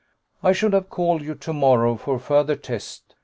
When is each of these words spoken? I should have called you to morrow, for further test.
I 0.41 0.51
should 0.51 0.73
have 0.73 0.89
called 0.89 1.21
you 1.21 1.35
to 1.35 1.53
morrow, 1.53 1.95
for 1.95 2.17
further 2.17 2.55
test. 2.55 3.13